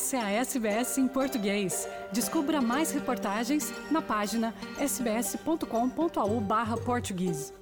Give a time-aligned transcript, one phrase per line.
[0.00, 1.86] Essa é a SBS em português.
[2.10, 7.52] Descubra mais reportagens na página sbs.com.au/português.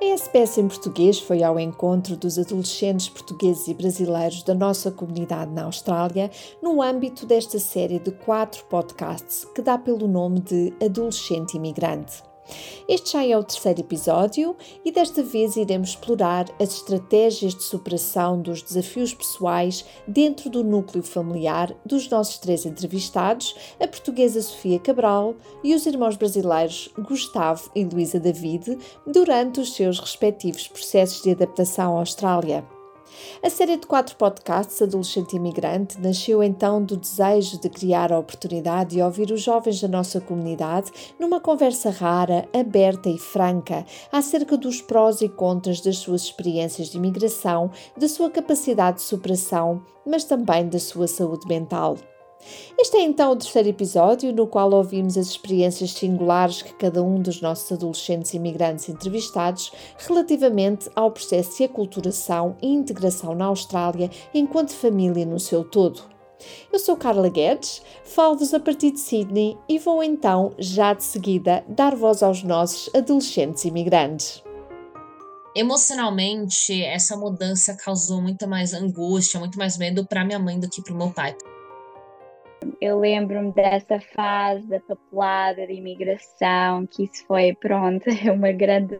[0.00, 5.50] A SBS em português foi ao encontro dos adolescentes portugueses e brasileiros da nossa comunidade
[5.50, 6.30] na Austrália
[6.62, 12.27] no âmbito desta série de quatro podcasts que dá pelo nome de Adolescente Imigrante.
[12.88, 18.40] Este já é o terceiro episódio e desta vez iremos explorar as estratégias de superação
[18.40, 25.34] dos desafios pessoais dentro do núcleo familiar dos nossos três entrevistados, a portuguesa Sofia Cabral
[25.62, 31.96] e os irmãos brasileiros Gustavo e Luísa David, durante os seus respectivos processos de adaptação
[31.96, 32.77] à Austrália.
[33.42, 38.96] A série de quatro podcasts Adolescente Imigrante nasceu então do desejo de criar a oportunidade
[38.96, 44.80] de ouvir os jovens da nossa comunidade numa conversa rara, aberta e franca acerca dos
[44.80, 50.68] prós e contras das suas experiências de imigração, da sua capacidade de superação, mas também
[50.68, 51.96] da sua saúde mental.
[52.78, 57.20] Este é então o terceiro episódio no qual ouvimos as experiências singulares que cada um
[57.20, 64.72] dos nossos adolescentes imigrantes entrevistados relativamente ao processo de aculturação e integração na Austrália enquanto
[64.72, 66.02] família no seu todo.
[66.72, 71.64] Eu sou Carla Guedes, falo-vos a partir de Sydney e vou então, já de seguida,
[71.68, 74.42] dar voz aos nossos adolescentes imigrantes.
[75.54, 80.80] Emocionalmente, essa mudança causou muita mais angústia, muito mais medo para minha mãe do que
[80.80, 81.34] para o meu pai.
[82.80, 88.98] Eu lembro-me dessa fase da papelada de imigração, que isso foi, pronto, uma grande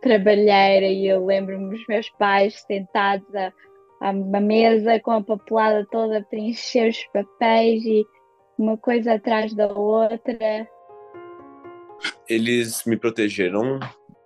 [0.00, 3.52] trabalheira e eu lembro-me dos meus pais sentados a,
[4.00, 8.04] a uma mesa com a papelada toda a preencher os papéis e
[8.58, 10.68] uma coisa atrás da outra.
[12.28, 13.78] Eles me protegeram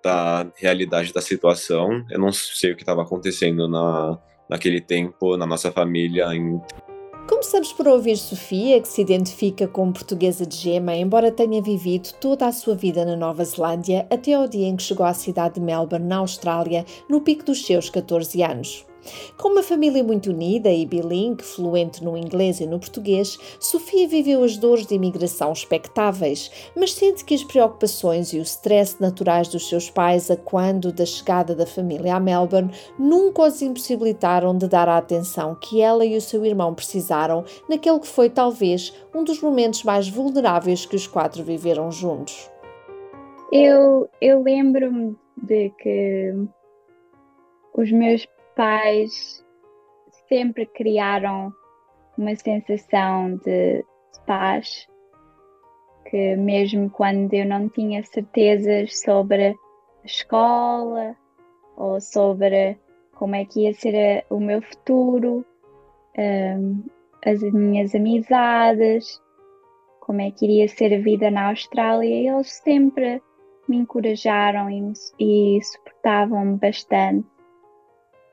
[0.03, 2.05] da realidade da situação.
[2.11, 4.19] Eu não sei o que estava acontecendo na,
[4.49, 6.61] naquele tempo, na nossa família, em
[7.57, 12.47] Começamos por ouvir Sofia, que se identifica como portuguesa de gema, embora tenha vivido toda
[12.47, 15.63] a sua vida na Nova Zelândia até ao dia em que chegou à cidade de
[15.63, 18.85] Melbourne, na Austrália, no pico dos seus 14 anos.
[19.37, 24.43] Com uma família muito unida e bilingue, fluente no inglês e no português, Sofia viveu
[24.43, 29.69] as dores de imigração expectáveis, mas sente que as preocupações e o stress naturais dos
[29.69, 34.89] seus pais a quando da chegada da família a Melbourne nunca os impossibilitaram de dar
[34.89, 39.41] a atenção que ela e o seu irmão precisaram naquele que foi talvez um dos
[39.41, 42.51] momentos mais vulneráveis que os quatro viveram juntos.
[43.53, 46.35] Eu, eu lembro-me de que
[47.75, 49.45] os meus pais
[50.29, 51.53] sempre criaram
[52.19, 53.85] uma sensação de,
[54.27, 54.87] paz,
[56.11, 59.55] que mesmo quando eu não tinha certezas sobre a
[60.05, 61.17] escola
[61.77, 62.79] ou sobre
[63.15, 65.45] como é que ia ser o meu futuro,
[66.19, 66.85] um,
[67.25, 69.21] as minhas amizades,
[70.01, 73.23] como é que iria ser a vida na Austrália, eles sempre
[73.69, 77.36] me encorajaram e, e suportavam-me bastante.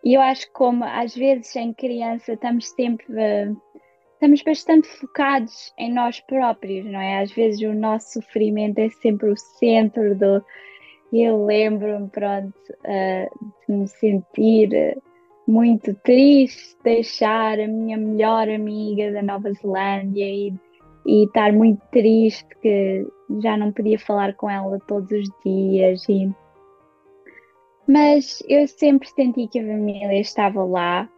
[0.04, 3.06] E eu acho que como às vezes em criança estamos sempre
[4.24, 7.22] estamos bastante focados em nós próprios, não é?
[7.22, 10.44] Às vezes o nosso sofrimento é sempre o centro do.
[11.12, 12.54] Eu lembro-me, pronto,
[12.86, 14.98] uh, de me sentir
[15.46, 20.54] muito triste, deixar a minha melhor amiga da Nova Zelândia e,
[21.06, 23.06] e estar muito triste que
[23.42, 26.32] já não podia falar com ela todos os dias e
[27.88, 31.10] mas eu sempre senti que a família estava lá.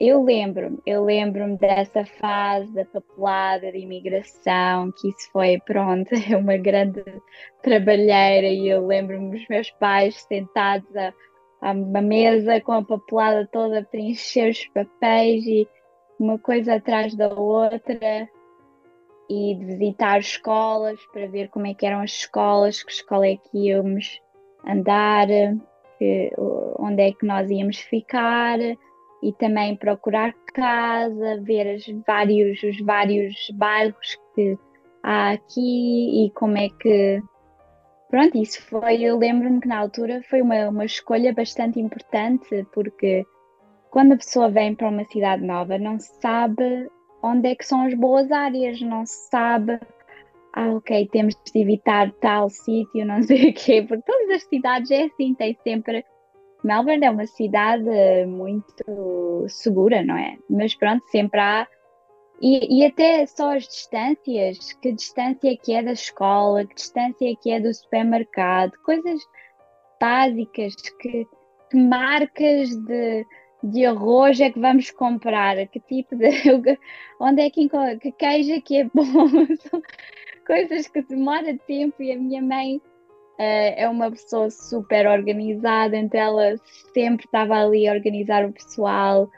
[0.00, 6.56] Eu lembro-me, eu lembro-me dessa fase da papelada de imigração, que isso foi, pronto, uma
[6.56, 7.04] grande
[7.62, 10.88] trabalheira e eu lembro-me dos meus pais sentados
[11.62, 15.68] uma mesa com a papelada toda a preencher os papéis e
[16.18, 18.28] uma coisa atrás da outra
[19.30, 23.36] e de visitar escolas para ver como é que eram as escolas, que escola é
[23.36, 24.20] que íamos
[24.66, 25.26] andar,
[25.98, 26.32] que,
[26.78, 28.58] onde é que nós íamos ficar
[29.22, 34.58] e também procurar casa, ver os vários, os vários bairros que
[35.02, 37.22] há aqui e como é que.
[38.10, 43.24] Pronto, isso foi, eu lembro-me que na altura foi uma, uma escolha bastante importante, porque
[43.90, 46.90] quando a pessoa vem para uma cidade nova, não sabe
[47.22, 49.78] onde é que são as boas áreas, não se sabe
[50.54, 54.90] ah, ok, temos de evitar tal sítio, não sei o quê, porque todas as cidades
[54.90, 56.04] é assim, tem sempre.
[56.62, 57.88] Melbourne é uma cidade
[58.26, 60.36] muito segura, não é?
[60.48, 61.66] Mas pronto, sempre há.
[62.40, 67.50] e, e, até só as distâncias, que distância que é da escola, que distância que
[67.50, 69.20] é do supermercado, coisas
[70.00, 71.26] básicas, que,
[71.70, 73.26] que marcas de,
[73.62, 76.28] de arroz é que vamos comprar, que tipo de.
[77.18, 77.68] onde é que,
[78.00, 79.02] que queijo é que é bom.
[80.46, 82.82] coisas que demora tempo e a minha mãe uh,
[83.76, 86.56] é uma pessoa super organizada, então ela
[86.94, 89.30] sempre estava ali a organizar o pessoal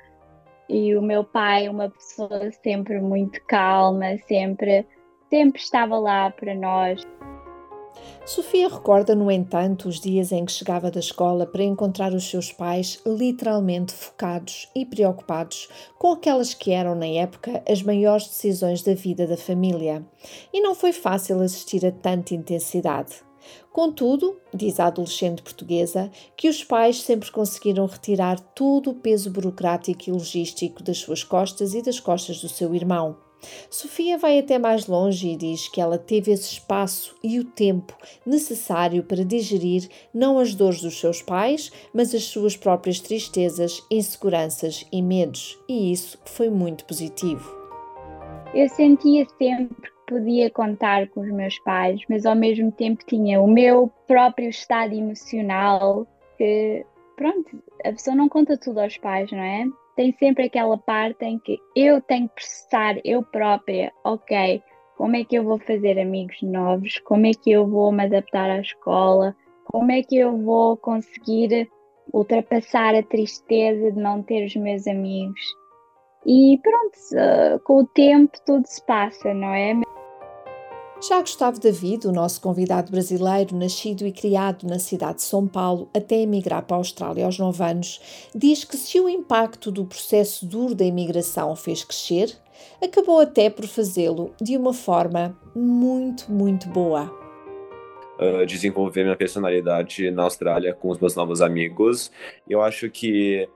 [0.69, 4.87] e o meu pai, uma pessoa sempre muito calma, sempre,
[5.31, 7.03] sempre estava lá para nós.
[8.27, 12.51] Sofia recorda, no entanto, os dias em que chegava da escola para encontrar os seus
[12.51, 15.69] pais literalmente focados e preocupados
[15.99, 20.05] com aquelas que eram, na época, as maiores decisões da vida da família.
[20.53, 23.17] E não foi fácil assistir a tanta intensidade.
[23.71, 30.09] Contudo, diz a adolescente portuguesa, que os pais sempre conseguiram retirar todo o peso burocrático
[30.09, 33.24] e logístico das suas costas e das costas do seu irmão.
[33.71, 37.97] Sofia vai até mais longe e diz que ela teve esse espaço e o tempo
[38.25, 44.87] necessário para digerir não as dores dos seus pais, mas as suas próprias tristezas, inseguranças
[44.93, 47.53] e medos, e isso foi muito positivo.
[48.55, 53.47] Eu sentia sempre podia contar com os meus pais, mas ao mesmo tempo tinha o
[53.47, 56.07] meu próprio estado emocional
[56.37, 56.85] que,
[57.17, 59.67] pronto, a pessoa não conta tudo aos pais, não é?
[59.95, 64.63] Tem sempre aquela parte em que eu tenho que processar eu própria, ok,
[64.97, 68.51] como é que eu vou fazer amigos novos, como é que eu vou me adaptar
[68.51, 71.71] à escola, como é que eu vou conseguir
[72.13, 75.41] ultrapassar a tristeza de não ter os meus amigos.
[76.27, 79.75] E pronto, com o tempo tudo se passa, não é?
[81.07, 85.91] Já Gustavo David, o nosso convidado brasileiro, nascido e criado na cidade de São Paulo
[85.95, 90.47] até emigrar para a Austrália aos 9 anos, diz que se o impacto do processo
[90.47, 92.35] duro da imigração fez crescer,
[92.83, 97.13] acabou até por fazê-lo de uma forma muito, muito boa.
[98.19, 102.11] Uh, desenvolver minha personalidade na Austrália com os meus novos amigos.
[102.49, 103.47] Eu acho que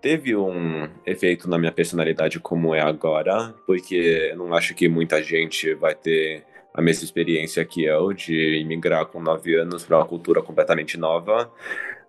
[0.00, 5.20] teve um efeito na minha personalidade como é agora, porque eu não acho que muita
[5.20, 10.06] gente vai ter a mesma experiência que eu de imigrar com nove anos para uma
[10.06, 11.52] cultura completamente nova,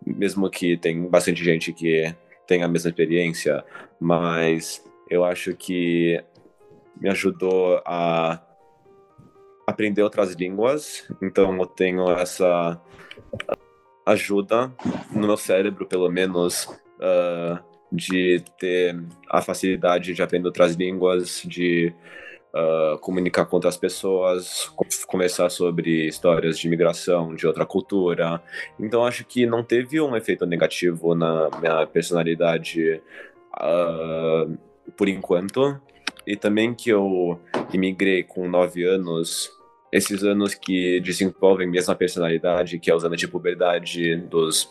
[0.05, 2.13] mesmo que tem bastante gente que
[2.47, 3.63] tem a mesma experiência,
[3.99, 6.23] mas eu acho que
[6.99, 8.41] me ajudou a
[9.65, 12.79] aprender outras línguas, então eu tenho essa
[14.05, 14.71] ajuda
[15.11, 16.65] no meu cérebro, pelo menos,
[16.99, 21.93] uh, de ter a facilidade de aprender outras línguas, de
[22.53, 24.71] uh, comunicar com outras pessoas,
[25.07, 28.41] conversar sobre histórias de imigração, de outra cultura.
[28.79, 33.01] Então acho que não teve um efeito negativo na minha personalidade
[33.55, 34.57] uh,
[34.95, 35.79] por enquanto.
[36.25, 37.39] E também que eu
[37.73, 39.51] imigrei com nove anos,
[39.91, 44.69] esses anos que desenvolvem mesmo a personalidade, que é os anos de puberdade dos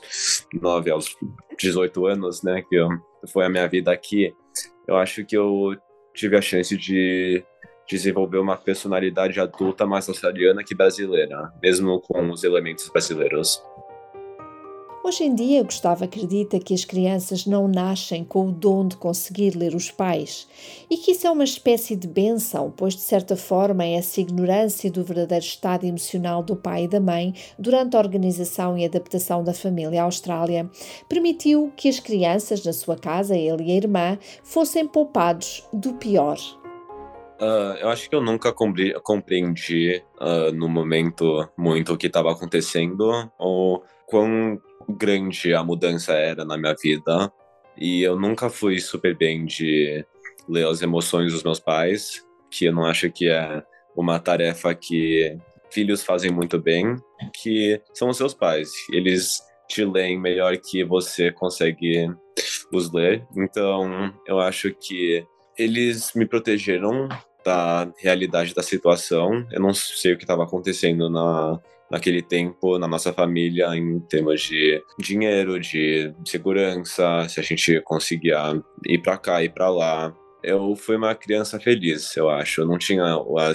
[0.53, 1.15] 9 aos
[1.59, 2.89] 18 anos, né, que eu,
[3.29, 4.35] foi a minha vida aqui,
[4.89, 5.77] eu acho que eu
[6.15, 7.45] tive a chance de
[7.89, 13.63] desenvolver uma personalidade adulta mais australiana que brasileira, mesmo com os elementos brasileiros.
[15.05, 19.57] Hoje em dia, Gustavo acredita que as crianças não nascem com o dom de conseguir
[19.57, 20.47] ler os pais
[20.89, 24.89] e que isso é uma espécie de benção, pois de certa forma é essa ignorância
[24.93, 29.53] do verdadeiro estado emocional do pai e da mãe durante a organização e adaptação da
[29.53, 30.71] família à Austrália
[31.09, 36.39] permitiu que as crianças na sua casa, ele e a irmã, fossem poupados do pior.
[37.41, 43.31] Uh, eu acho que eu nunca compreendi uh, no momento muito o que estava acontecendo
[43.39, 47.33] ou quão grande a mudança era na minha vida.
[47.77, 50.05] E eu nunca fui super bem de
[50.49, 53.63] ler as emoções dos meus pais, que eu não acho que é
[53.97, 55.37] uma tarefa que
[55.71, 56.97] filhos fazem muito bem,
[57.35, 58.71] que são os seus pais.
[58.91, 62.09] Eles te leem melhor que você consegue
[62.73, 63.27] os ler.
[63.37, 65.25] Então, eu acho que
[65.59, 67.09] eles me protegeram
[67.45, 69.47] da realidade da situação.
[69.51, 74.41] Eu não sei o que estava acontecendo na, naquele tempo na nossa família em termos
[74.43, 78.39] de dinheiro, de segurança, se a gente conseguia
[78.87, 80.15] ir para cá, ir para lá.
[80.43, 82.63] Eu fui uma criança feliz, eu acho.
[82.63, 83.05] Eu não tinha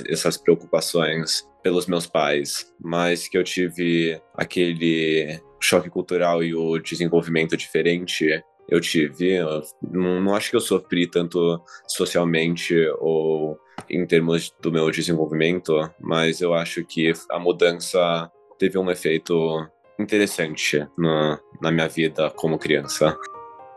[0.07, 7.57] essas preocupações pelos meus pais, mas que eu tive aquele choque cultural e o desenvolvimento
[7.57, 9.36] diferente eu tive.
[9.36, 13.57] Eu não, não acho que eu sofri tanto socialmente ou
[13.89, 19.67] em termos do meu desenvolvimento, mas eu acho que a mudança teve um efeito
[20.00, 23.17] interessante no, na minha vida como criança.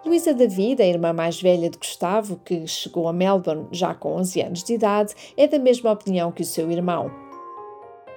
[0.04, 4.40] Luísa David, a irmã mais velha de Gustavo, que chegou a Melbourne já com 11
[4.40, 7.29] anos de idade, é da mesma opinião que o seu irmão.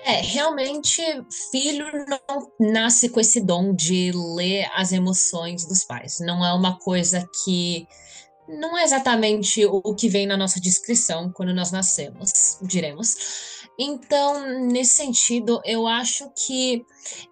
[0.06, 1.02] É, realmente,
[1.50, 6.18] filho não nasce com esse dom de ler as emoções dos pais.
[6.20, 7.88] Não é uma coisa que.
[8.46, 13.16] Não é exatamente o que vem na nossa descrição quando nós nascemos, diremos.
[13.80, 16.86] Então, nesse sentido, eu acho que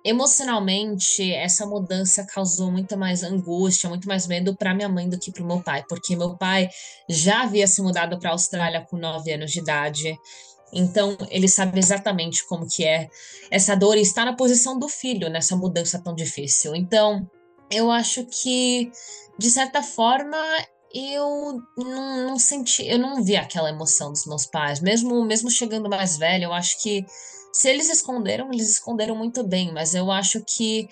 [0.03, 5.31] emocionalmente essa mudança causou muito mais angústia, muito mais medo para minha mãe do que
[5.31, 6.69] para o meu pai, porque meu pai
[7.07, 10.17] já havia se mudado para a Austrália com nove anos de idade.
[10.73, 13.09] Então, ele sabe exatamente como que é
[13.49, 16.75] essa dor e está na posição do filho nessa mudança tão difícil.
[16.75, 17.29] Então,
[17.69, 18.91] eu acho que,
[19.37, 20.37] de certa forma,
[20.93, 25.89] eu não, não, senti, eu não vi aquela emoção dos meus pais, mesmo mesmo chegando
[25.89, 27.05] mais velho, eu acho que
[27.53, 30.87] se eles esconderam, eles esconderam muito bem, mas eu acho que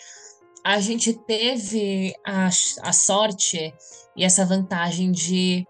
[0.63, 2.47] a gente teve a,
[2.81, 3.73] a sorte
[4.15, 5.65] e essa vantagem de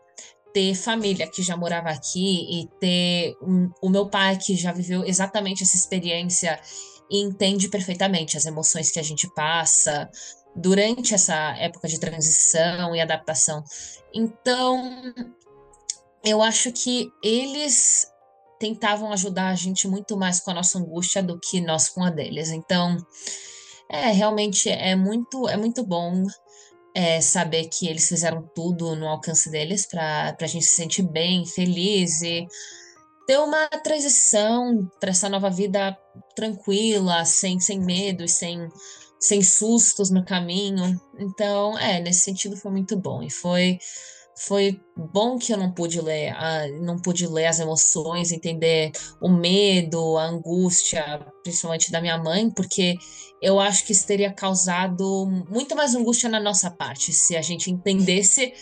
[0.60, 3.38] ter família que já morava aqui e ter
[3.82, 6.60] o meu pai que já viveu exatamente essa experiência
[7.10, 10.10] e entende perfeitamente as emoções que a gente passa,
[10.54, 13.64] durante essa época de transição e adaptação.
[14.14, 15.02] Então,
[16.26, 18.06] eu acho que eles
[18.60, 22.10] tentavam ajudar a gente muito mais com a nossa angústia do que nós com a
[22.10, 22.50] deles.
[22.50, 22.98] Então,
[23.90, 26.26] é realmente é muito é muito bom
[27.00, 31.46] é, saber que eles fizeram tudo no alcance deles para a gente se sentir bem,
[31.46, 32.46] feliz e
[33.26, 35.98] ter uma transição para essa nova vida
[36.36, 38.68] tranquila, sem, sem medo e sem
[39.18, 41.00] sem sustos no caminho.
[41.18, 43.22] Então, é, nesse sentido foi muito bom.
[43.22, 43.78] E foi
[44.36, 46.34] foi bom que eu não pude ler,
[46.82, 48.92] não pude ler as emoções, entender
[49.22, 52.96] o medo, a angústia, principalmente da minha mãe, porque
[53.42, 57.72] eu acho que isso teria causado muito mais angústia na nossa parte, se a gente
[57.72, 58.54] entendesse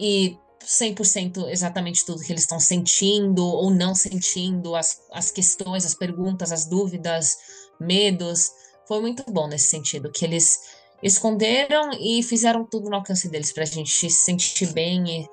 [0.00, 5.94] e 100% exatamente tudo que eles estão sentindo ou não sentindo, as, as questões, as
[5.94, 7.36] perguntas, as dúvidas,
[7.78, 8.50] medos
[8.86, 10.60] foi muito bom nesse sentido, que eles
[11.02, 15.28] esconderam e fizeram tudo no alcance deles para a gente se sentir bem e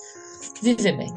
[0.61, 1.13] viver bem.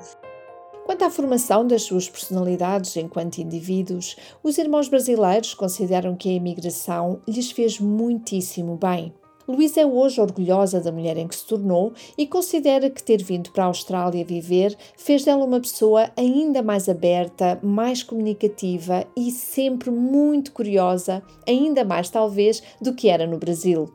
[0.96, 7.20] Quanto à formação das suas personalidades enquanto indivíduos, os irmãos brasileiros consideram que a imigração
[7.28, 9.12] lhes fez muitíssimo bem.
[9.46, 13.50] Luísa é hoje orgulhosa da mulher em que se tornou e considera que ter vindo
[13.50, 19.90] para a Austrália viver fez dela uma pessoa ainda mais aberta, mais comunicativa e sempre
[19.90, 23.92] muito curiosa, ainda mais talvez do que era no Brasil.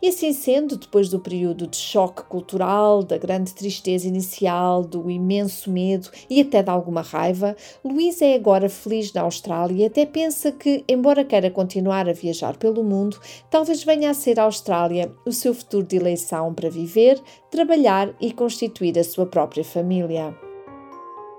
[0.00, 5.70] E assim sendo, depois do período de choque cultural, da grande tristeza inicial, do imenso
[5.70, 10.52] medo e até de alguma raiva, Luísa é agora feliz na Austrália e até pensa
[10.52, 13.18] que, embora queira continuar a viajar pelo mundo,
[13.50, 18.32] talvez venha a ser a Austrália o seu futuro de eleição para viver, trabalhar e
[18.32, 20.34] constituir a sua própria família.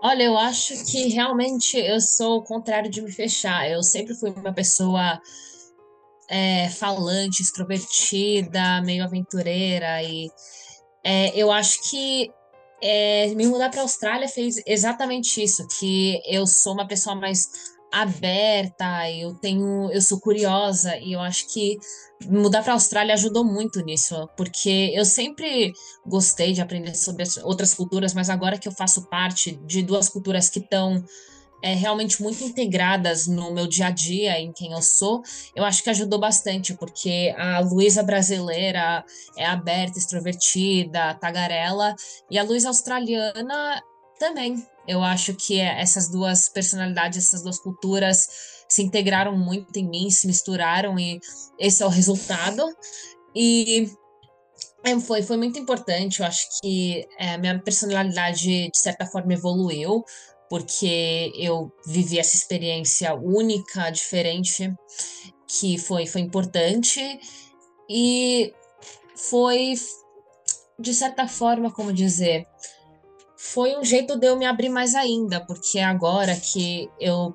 [0.04, 3.70] Olha, eu acho que realmente eu sou o contrário de me fechar.
[3.70, 5.22] Eu sempre fui uma pessoa
[6.32, 10.30] é, falante, extrovertida, meio aventureira e
[11.04, 12.32] é, eu acho que
[12.82, 17.50] é, me mudar para a Austrália fez exatamente isso, que eu sou uma pessoa mais
[17.92, 21.78] aberta, eu tenho, eu sou curiosa e eu acho que
[22.26, 25.74] mudar para a Austrália ajudou muito nisso, porque eu sempre
[26.08, 30.50] gostei de aprender sobre outras culturas, mas agora que eu faço parte de duas culturas
[30.50, 31.04] que estão
[31.62, 35.22] é, realmente muito integradas no meu dia a dia, em quem eu sou,
[35.56, 39.04] eu acho que ajudou bastante, porque a Luísa brasileira
[39.38, 41.96] é aberta, extrovertida, tagarela,
[42.30, 43.82] e a Luísa australiana
[44.20, 44.66] também.
[44.88, 48.28] Eu acho que essas duas personalidades, essas duas culturas
[48.68, 51.20] se integraram muito em mim, se misturaram, e
[51.60, 52.64] esse é o resultado.
[53.36, 53.90] E
[54.84, 56.20] é, foi, foi muito importante.
[56.20, 60.04] Eu acho que é, minha personalidade, de certa forma, evoluiu
[60.52, 64.70] porque eu vivi essa experiência única, diferente,
[65.48, 67.00] que foi, foi importante
[67.90, 68.54] e
[69.16, 69.76] foi,
[70.78, 72.46] de certa forma, como dizer,
[73.38, 77.34] foi um jeito de eu me abrir mais ainda, porque agora que eu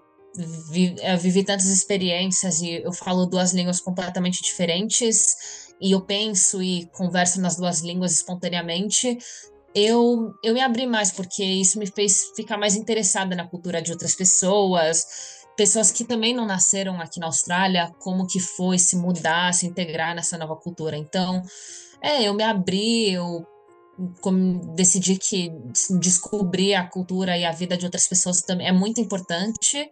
[0.71, 6.63] vi, eu vivi tantas experiências e eu falo duas línguas completamente diferentes e eu penso
[6.63, 9.17] e converso nas duas línguas espontaneamente,
[9.77, 13.93] eu, eu me abri mais, porque isso me fez ficar mais interessada na cultura de
[13.93, 15.05] outras pessoas,
[15.55, 20.15] pessoas que também não nasceram aqui na Austrália, como que foi se mudar, se integrar
[20.15, 20.97] nessa nova cultura.
[20.97, 21.43] Então,
[22.01, 23.47] é, eu me abri, eu
[24.75, 25.53] decidi que
[26.01, 29.91] descobrir a cultura e a vida de outras pessoas também é muito importante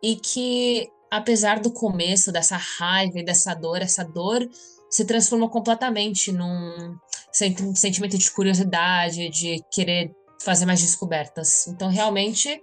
[0.00, 4.48] e que apesar do começo dessa raiva e dessa dor, essa dor
[4.88, 6.96] se transformou completamente num
[7.32, 11.66] sentimento de curiosidade, de querer fazer mais descobertas.
[11.66, 12.60] Então, realmente,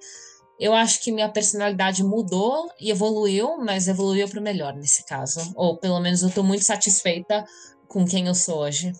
[0.59, 5.53] eu acho que minha personalidade mudou e evoluiu, mas evoluiu para o melhor nesse caso.
[5.55, 7.45] Ou pelo menos eu estou muito satisfeita
[7.87, 8.91] com quem eu sou hoje.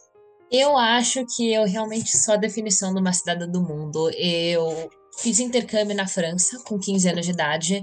[0.52, 4.10] Eu acho que eu realmente sou a definição de uma cidadã do mundo.
[4.12, 7.82] Eu fiz intercâmbio na França com 15 anos de idade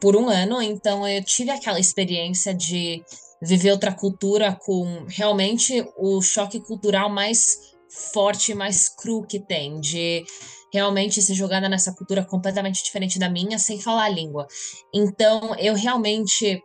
[0.00, 3.04] por um ano, então eu tive aquela experiência de
[3.42, 7.74] viver outra cultura com realmente o choque cultural mais
[8.12, 10.24] forte, mais cru que tem, de
[10.72, 14.46] realmente ser jogada nessa cultura completamente diferente da minha, sem falar a língua.
[14.94, 16.62] Então, eu realmente,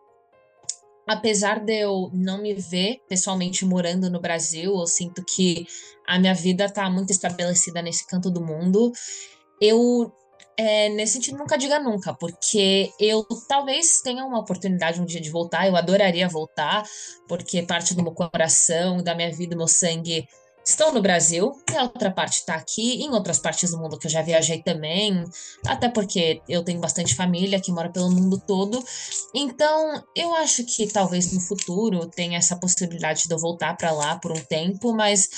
[1.08, 5.65] apesar de eu não me ver pessoalmente morando no Brasil, eu sinto que
[6.08, 8.91] a minha vida está muito estabelecida nesse canto do mundo.
[9.60, 10.13] Eu
[10.57, 15.29] é, nesse sentido, nunca diga nunca, porque eu talvez tenha uma oportunidade um dia de
[15.29, 16.83] voltar, eu adoraria voltar,
[17.27, 20.27] porque parte do meu coração, da minha vida, meu sangue
[20.65, 24.07] estão no Brasil, e a outra parte está aqui, em outras partes do mundo que
[24.07, 25.24] eu já viajei também,
[25.67, 28.83] até porque eu tenho bastante família que mora pelo mundo todo.
[29.33, 34.17] Então, eu acho que talvez no futuro tenha essa possibilidade de eu voltar para lá
[34.17, 35.29] por um tempo, mas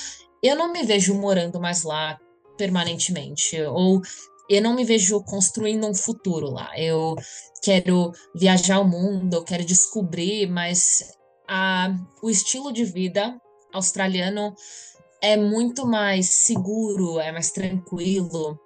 [0.42, 2.18] eu não me vejo morando mais lá
[2.58, 4.02] permanentemente, ou
[4.50, 6.70] eu não me vejo construindo um futuro lá.
[6.78, 7.16] Eu
[7.62, 11.14] quero viajar o mundo, eu quero descobrir, mas
[11.48, 13.40] a, o estilo de vida
[13.74, 14.56] australiano
[15.22, 18.60] é muito mais seguro, é mais tranquilo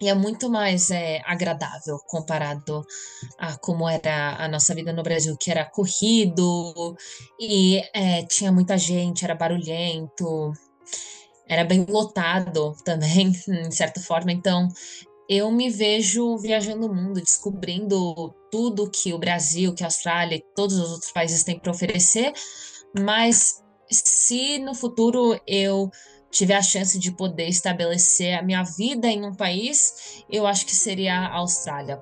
[0.00, 2.84] e é muito mais é, agradável comparado
[3.38, 6.96] a como era a nossa vida no Brasil, que era corrido
[7.40, 10.52] e é, tinha muita gente, era barulhento,
[11.48, 13.30] era bem lotado também,
[13.68, 14.30] de certa forma.
[14.30, 14.68] Então,
[15.28, 20.44] eu me vejo viajando o mundo, descobrindo tudo que o Brasil, que a Austrália e
[20.54, 22.32] todos os outros países têm para oferecer,
[22.98, 25.90] mas se no futuro eu
[26.30, 30.74] tiver a chance de poder estabelecer a minha vida em um país, eu acho que
[30.74, 32.00] seria a Austrália.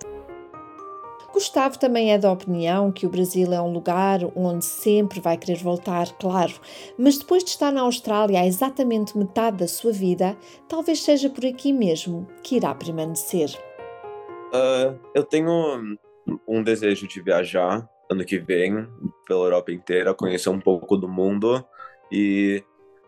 [1.37, 5.59] Gustavo também é da opinião que o Brasil é um lugar onde sempre vai querer
[5.59, 6.55] voltar, claro,
[6.97, 10.35] mas depois de estar na Austrália há exatamente metade da sua vida,
[10.67, 13.51] talvez seja por aqui mesmo que irá permanecer.
[14.49, 15.99] Uh, eu tenho
[16.49, 18.89] um desejo de viajar ano que vem
[19.27, 21.63] pela Europa inteira, conhecer um pouco do mundo
[22.11, 22.65] e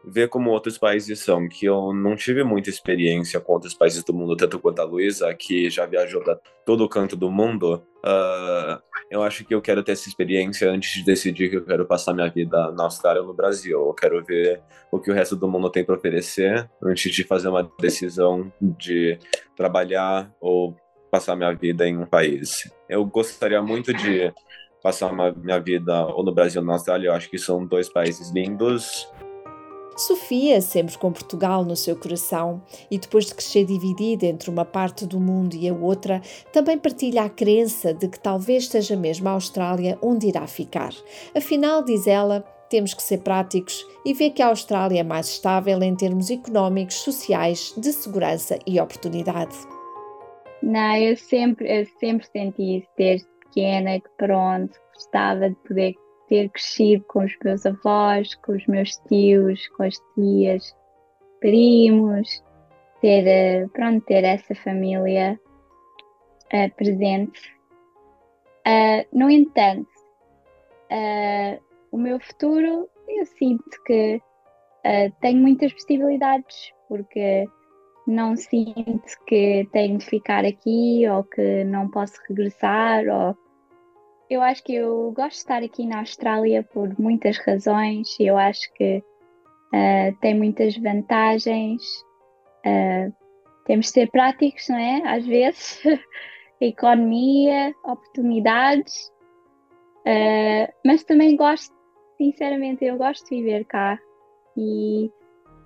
[0.08, 4.12] ver como outros países são, que eu não tive muita experiência com outros países do
[4.12, 7.82] mundo, tanto quanto a Luísa, que já viajou para todo canto do mundo.
[7.98, 11.86] Uh, eu acho que eu quero ter essa experiência antes de decidir que eu quero
[11.86, 13.78] passar minha vida na Austrália ou no Brasil.
[13.86, 17.48] Eu quero ver o que o resto do mundo tem para oferecer antes de fazer
[17.48, 19.18] uma decisão de
[19.56, 20.76] trabalhar ou
[21.10, 22.70] passar minha vida em um país.
[22.88, 24.32] Eu gostaria muito de
[24.82, 27.08] passar uma, minha vida ou no Brasil ou na Austrália.
[27.08, 29.08] Eu acho que são dois países lindos
[29.98, 35.04] Sofia, sempre com Portugal no seu coração e depois de crescer dividida entre uma parte
[35.04, 39.32] do mundo e a outra, também partilha a crença de que talvez seja mesmo a
[39.32, 40.92] Austrália onde irá ficar.
[41.34, 45.82] Afinal, diz ela, temos que ser práticos e ver que a Austrália é mais estável
[45.82, 49.56] em termos económicos, sociais, de segurança e oportunidade.
[50.62, 55.94] Não, eu sempre, eu sempre senti isso desde pequena, que pronto, gostava de poder
[56.28, 60.76] ter crescido com os meus avós, com os meus tios, com as tias,
[61.40, 62.42] primos,
[63.00, 65.38] ter, eh, pronto, ter essa família
[66.52, 67.40] uh, presente.
[68.66, 69.88] Uh, no entanto,
[70.90, 74.20] uh, o meu futuro, eu sinto que
[75.20, 77.46] tenho muitas possibilidades, porque
[78.06, 83.36] não sinto que tenho de ficar aqui ou que não posso regressar ou
[84.30, 88.08] eu acho que eu gosto de estar aqui na Austrália por muitas razões.
[88.20, 91.82] Eu acho que uh, tem muitas vantagens.
[92.66, 93.12] Uh,
[93.64, 95.02] temos de ser práticos, não é?
[95.06, 95.82] Às vezes,
[96.60, 99.10] economia, oportunidades.
[100.00, 101.74] Uh, mas também gosto,
[102.18, 103.98] sinceramente, eu gosto de viver cá
[104.56, 105.10] e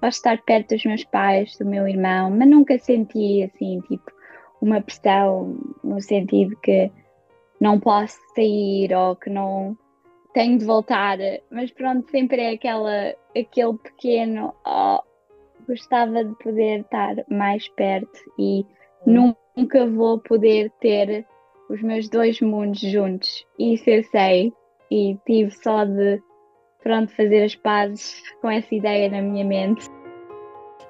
[0.01, 4.11] gosto de estar perto dos meus pais, do meu irmão, mas nunca senti assim, tipo,
[4.61, 6.91] uma pressão no sentido que
[7.63, 9.79] não posso sair ou que não
[10.35, 11.17] tenho de voltar,
[11.49, 15.01] mas pronto, sempre é aquela, aquele pequeno oh,
[15.69, 18.67] gostava de poder estar mais perto e
[19.07, 21.25] nunca vou poder ter
[21.71, 23.47] os meus dois mundos juntos.
[23.57, 24.53] Isso eu sei
[24.91, 26.21] e tive só de
[26.83, 29.89] pronto fazer as pazes com essa ideia na minha mente.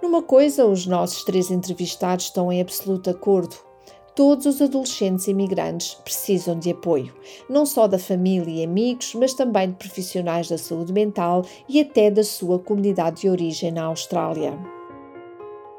[0.02, 3.71] Numa coisa, os nossos três entrevistados estão em absoluto acordo
[4.14, 7.14] Todos os adolescentes imigrantes precisam de apoio,
[7.48, 12.11] não só da família e amigos, mas também de profissionais da saúde mental e até
[12.11, 14.53] da sua comunidade de origem na Austrália.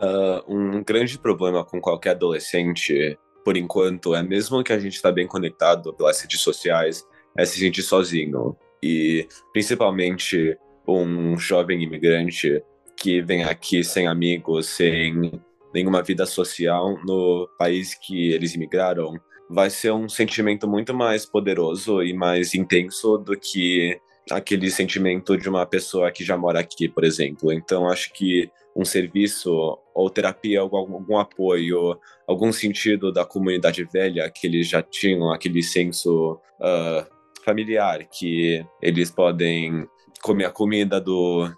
[0.02, 5.12] Uh, um grande problema com qualquer adolescente, por enquanto, é mesmo que a gente está
[5.12, 7.06] bem conectado pelas redes sociais,
[7.38, 8.58] é se sentir sozinho.
[8.82, 12.64] E principalmente um jovem imigrante
[12.98, 15.40] que vem aqui sem amigos, sem
[15.74, 19.14] nenhuma vida social no país que eles imigraram,
[19.50, 24.00] vai ser um sentimento muito mais poderoso e mais intenso do que
[24.32, 27.52] aquele sentimento de uma pessoa que já mora aqui, por exemplo.
[27.52, 34.32] Então, acho que um serviço ou terapia, algum, algum apoio, algum sentido da comunidade velha
[34.34, 37.06] que eles já tinham, aquele senso uh,
[37.44, 39.88] familiar que eles podem
[40.22, 41.52] comer a comida do,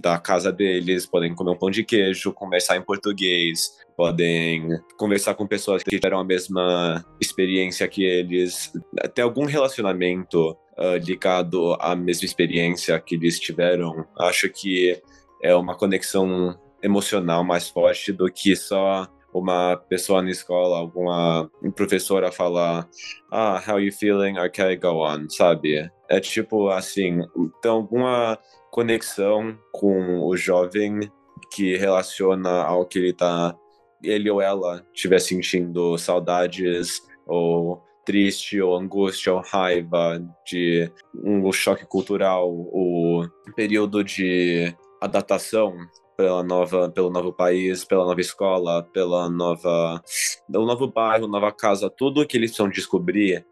[0.00, 5.46] da casa deles, podem comer um pão de queijo, conversar em português, podem conversar com
[5.46, 8.72] pessoas que tiveram a mesma experiência que eles,
[9.14, 14.06] ter algum relacionamento uh, ligado à mesma experiência que eles tiveram.
[14.18, 15.00] Acho que
[15.42, 19.08] é uma conexão emocional mais forte do que só
[19.40, 22.88] uma pessoa na escola, alguma professora falar,
[23.30, 24.38] ah, how you feeling?
[24.38, 25.90] Okay, go on, sabe?
[26.08, 27.20] É tipo assim,
[27.60, 28.38] tem alguma
[28.70, 31.10] conexão com o jovem
[31.52, 33.56] que relaciona ao que ele tá
[34.02, 41.84] ele ou ela estiver sentindo saudades ou triste ou angústia ou raiva de um choque
[41.84, 45.76] cultural, o período de adaptação
[46.16, 50.02] pela nova, pelo novo país, pela nova escola, pela nova,
[50.50, 53.44] pelo novo bairro, nova casa, tudo que eles precisam descobrir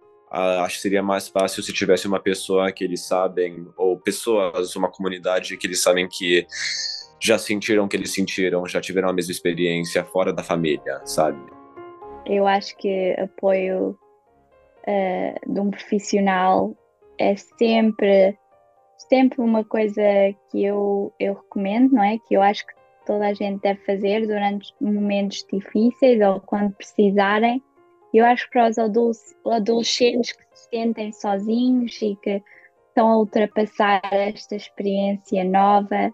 [0.62, 4.90] acho que seria mais fácil se tivesse uma pessoa que eles sabem, ou pessoas, uma
[4.90, 6.46] comunidade que eles sabem que
[7.20, 11.38] já sentiram o que eles sentiram, já tiveram a mesma experiência fora da família, sabe?
[12.26, 13.98] Eu acho que apoio
[14.86, 16.74] uh, de um profissional
[17.18, 18.36] é sempre,
[19.08, 20.02] sempre uma coisa
[20.50, 22.18] que eu, eu recomendo, não é?
[22.18, 22.74] Que eu acho que
[23.06, 27.62] toda a gente deve fazer durante momentos difíceis ou quando precisarem
[28.14, 28.78] eu acho que para os
[29.44, 32.40] adolescentes que se sentem sozinhos e que
[32.88, 36.12] estão a ultrapassar esta experiência nova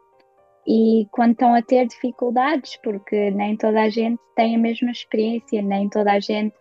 [0.66, 5.60] e quando estão a ter dificuldades, porque nem toda a gente tem a mesma experiência,
[5.60, 6.54] nem toda a gente.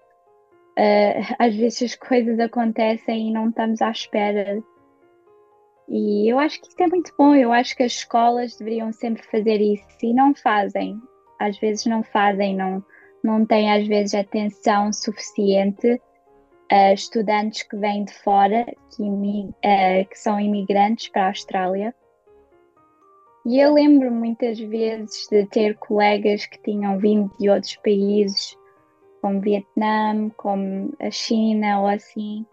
[0.77, 4.61] Uh, às vezes as coisas acontecem e não estamos à espera.
[5.89, 7.35] E eu acho que isso é muito bom.
[7.35, 11.01] Eu acho que as escolas deveriam sempre fazer isso e não fazem.
[11.39, 12.83] Às vezes não fazem, não
[13.23, 16.01] não têm às vezes atenção suficiente
[16.71, 21.93] a estudantes que vêm de fora, que, uh, que são imigrantes para a Austrália.
[23.45, 28.55] E eu lembro muitas vezes de ter colegas que tinham vindo de outros países,
[29.21, 32.45] como Vietnã, como a China ou assim,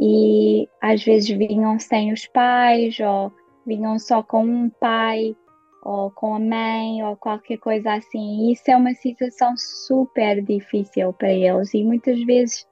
[0.00, 3.30] e às vezes vinham sem os pais ou
[3.66, 5.36] vinham só com um pai
[5.82, 8.48] ou com a mãe ou qualquer coisa assim.
[8.48, 12.66] E isso é uma situação super difícil para eles e muitas vezes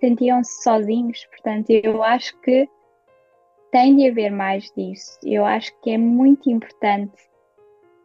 [0.00, 1.26] sentiam-se sozinhos.
[1.26, 2.68] Portanto, eu acho que
[3.72, 5.18] tem de haver mais disso.
[5.24, 7.16] Eu acho que é muito importante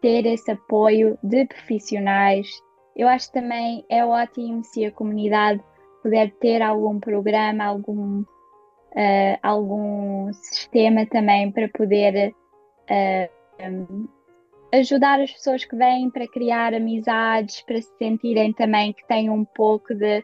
[0.01, 2.47] ter esse apoio de profissionais.
[2.95, 5.61] Eu acho também é ótimo se a comunidade
[6.01, 8.23] puder ter algum programa, algum,
[8.95, 12.33] uh, algum sistema também para poder
[12.89, 14.07] uh, um,
[14.73, 19.45] ajudar as pessoas que vêm para criar amizades, para se sentirem também que têm um
[19.45, 20.23] pouco de,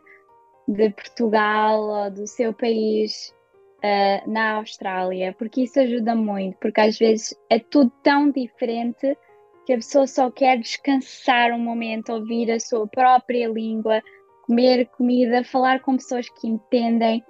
[0.67, 3.33] de Portugal ou do seu país
[3.83, 9.17] uh, na Austrália, porque isso ajuda muito, porque às vezes é tudo tão diferente
[9.65, 14.01] que a pessoa só quer descansar um momento, ouvir a sua própria língua,
[14.47, 17.23] comer comida, falar com pessoas que entendem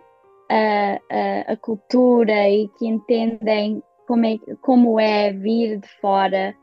[0.51, 6.55] a, a, a cultura e que entendem como é, como é vir de fora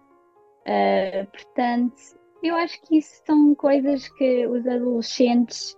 [0.69, 1.95] Uh, portanto,
[2.43, 5.75] eu acho que isso são coisas que os adolescentes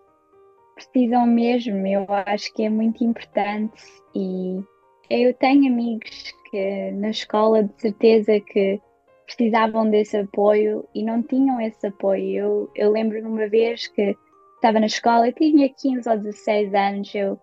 [0.74, 1.86] precisam mesmo.
[1.86, 3.80] Eu acho que é muito importante
[4.16, 4.60] e
[5.08, 8.80] eu tenho amigos que na escola de certeza que
[9.26, 12.36] precisavam desse apoio e não tinham esse apoio.
[12.36, 14.16] Eu, eu lembro-me uma vez que
[14.56, 17.38] estava na escola, eu tinha 15 ou 16 anos, eu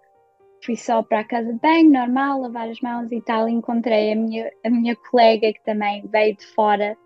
[0.63, 4.15] fui só para a casa de banho, normal, lavar as mãos e tal, encontrei a
[4.15, 6.97] minha, a minha colega que também veio de fora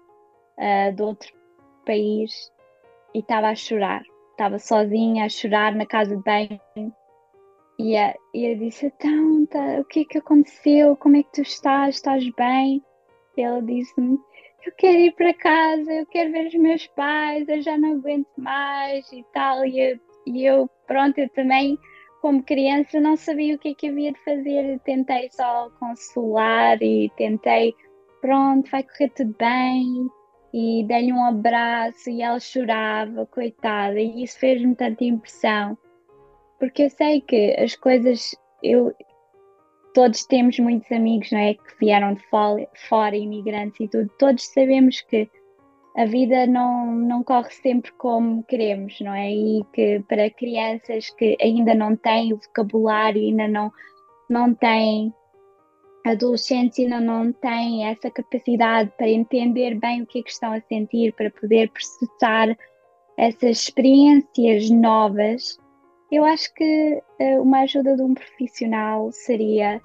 [0.58, 1.32] uh, de outro
[1.86, 2.52] país
[3.14, 4.02] e estava a chorar.
[4.32, 6.60] Estava sozinha a chorar na casa de banho.
[7.78, 7.96] E,
[8.34, 10.96] e eu disse: Então, tá, o que é que aconteceu?
[10.96, 11.96] Como é que tu estás?
[11.96, 12.84] Estás bem?
[13.38, 14.18] E ela disse-me:
[14.66, 18.30] Eu quero ir para casa, eu quero ver os meus pais, eu já não aguento
[18.38, 19.66] mais e tal.
[19.66, 21.78] E eu e eu, pronto, eu também,
[22.22, 24.80] como criança, não sabia o que é que havia de fazer.
[24.86, 27.74] Tentei só consolar e tentei,
[28.22, 30.08] pronto, vai correr tudo bem.
[30.54, 35.78] E dei-lhe um abraço e ela chorava, coitada, e isso fez-me tanta impressão.
[36.60, 38.94] Porque eu sei que as coisas, eu,
[39.94, 41.56] todos temos muitos amigos, não é?
[41.56, 42.24] Que vieram de
[42.88, 44.10] fora, imigrantes e tudo.
[44.20, 45.28] Todos sabemos que
[45.96, 49.32] a vida não, não corre sempre como queremos, não é?
[49.32, 53.72] E que para crianças que ainda não têm o vocabulário, ainda não,
[54.30, 55.14] não têm
[56.06, 60.62] adolescentes ainda não têm essa capacidade para entender bem o que é que estão a
[60.62, 62.58] sentir, para poder processar
[63.18, 65.60] essas experiências novas,
[66.12, 69.82] eu acho que uh, uma ajuda de um profissional seria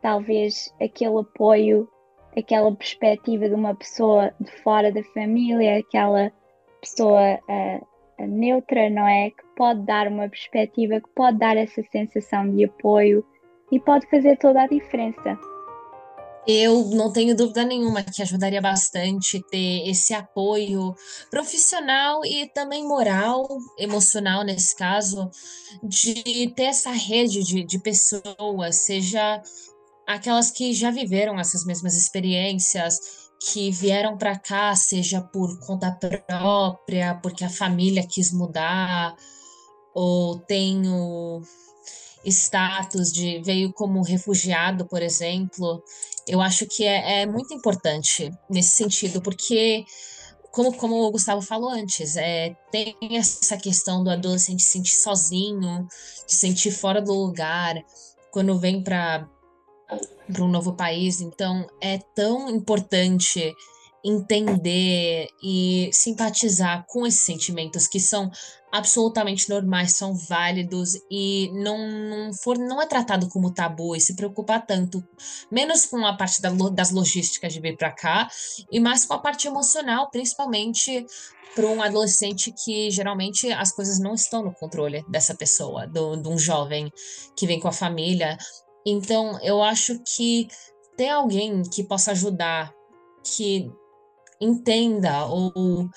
[0.00, 1.88] talvez aquele apoio
[2.36, 6.32] aquela perspectiva de uma pessoa de fora da família, aquela
[6.80, 9.30] pessoa uh, neutra, não é?
[9.30, 13.24] Que pode dar uma perspectiva, que pode dar essa sensação de apoio
[13.70, 15.38] e pode fazer toda a diferença.
[16.46, 20.94] Eu não tenho dúvida nenhuma que ajudaria bastante ter esse apoio
[21.30, 23.46] profissional e também moral,
[23.78, 25.30] emocional nesse caso,
[25.82, 29.42] de ter essa rede de, de pessoas, seja
[30.14, 32.98] aquelas que já viveram essas mesmas experiências,
[33.40, 35.90] que vieram para cá, seja por conta
[36.26, 39.14] própria, porque a família quis mudar,
[39.94, 41.40] ou tem o
[42.24, 45.82] status de veio como refugiado, por exemplo.
[46.26, 49.84] Eu acho que é, é muito importante nesse sentido, porque
[50.52, 55.86] como, como o Gustavo falou antes, é, tem essa questão do adolescente se sentir sozinho,
[56.26, 57.76] de sentir fora do lugar,
[58.30, 59.26] quando vem para
[60.32, 61.20] para um novo país.
[61.20, 63.54] Então, é tão importante
[64.04, 68.30] entender e simpatizar com esses sentimentos que são
[68.72, 74.14] absolutamente normais, são válidos e não, não for não é tratado como tabu e se
[74.14, 75.04] preocupar tanto
[75.50, 78.28] menos com a parte da, das logísticas de vir para cá
[78.70, 81.04] e mais com a parte emocional, principalmente
[81.54, 86.28] para um adolescente que geralmente as coisas não estão no controle dessa pessoa, do, de
[86.28, 86.92] um jovem
[87.36, 88.38] que vem com a família
[88.84, 90.48] então, eu acho que
[90.96, 92.72] ter alguém que possa ajudar,
[93.24, 93.70] que
[94.40, 95.88] entenda ou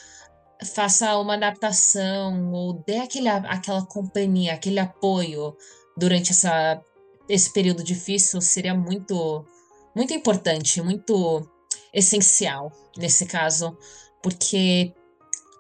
[0.74, 5.56] faça uma adaptação ou dê aquele, aquela companhia, aquele apoio
[5.98, 6.82] durante essa,
[7.28, 9.46] esse período difícil seria muito,
[9.96, 11.48] muito importante, muito
[11.94, 13.78] essencial nesse caso,
[14.22, 14.94] porque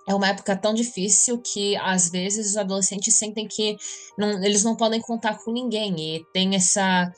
[0.07, 3.77] é uma época tão difícil que às vezes os adolescentes sentem que
[4.17, 7.11] não, eles não podem contar com ninguém e tem essa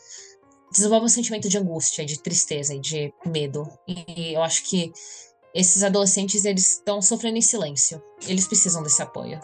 [0.71, 3.67] desenvolve um sentimento de angústia, de tristeza e de medo.
[3.87, 4.91] E eu acho que
[5.53, 8.01] esses adolescentes eles estão sofrendo em silêncio.
[8.27, 9.39] Eles precisam desse apoio.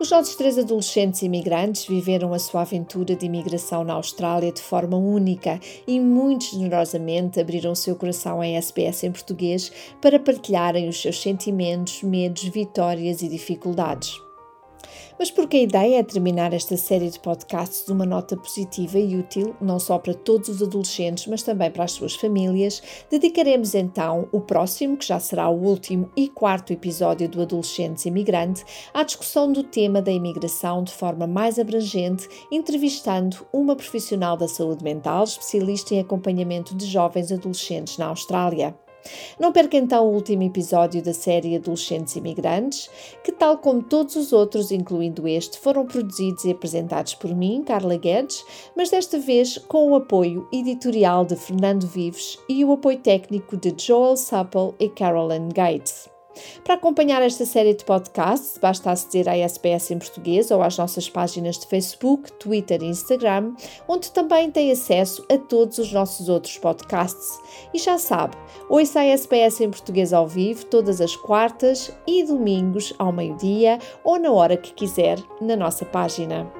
[0.00, 4.96] Os nossos três adolescentes imigrantes viveram a sua aventura de imigração na Austrália de forma
[4.96, 11.20] única e muito generosamente abriram seu coração em SBS em português para partilharem os seus
[11.20, 14.29] sentimentos, medos, vitórias e dificuldades.
[15.20, 19.18] Mas porque a ideia é terminar esta série de podcasts de uma nota positiva e
[19.18, 24.26] útil, não só para todos os adolescentes, mas também para as suas famílias, dedicaremos então
[24.32, 29.52] o próximo, que já será o último e quarto episódio do Adolescentes Imigrante, à discussão
[29.52, 35.94] do tema da imigração de forma mais abrangente, entrevistando uma profissional da saúde mental especialista
[35.94, 38.74] em acompanhamento de jovens adolescentes na Austrália.
[39.38, 42.90] Não perca então o último episódio da série Adolescentes Imigrantes,
[43.24, 47.96] que, tal como todos os outros, incluindo este, foram produzidos e apresentados por mim, Carla
[47.96, 48.44] Guedes,
[48.76, 53.74] mas desta vez com o apoio editorial de Fernando Vives e o apoio técnico de
[53.76, 56.09] Joel Supple e Carolyn Gates.
[56.64, 61.08] Para acompanhar esta série de podcasts, basta aceder à SBS em português ou às nossas
[61.08, 63.54] páginas de Facebook, Twitter e Instagram,
[63.88, 67.38] onde também tem acesso a todos os nossos outros podcasts.
[67.74, 68.36] E já sabe,
[68.68, 74.18] ouça a SBS em português ao vivo todas as quartas e domingos ao meio-dia ou
[74.18, 76.59] na hora que quiser na nossa página.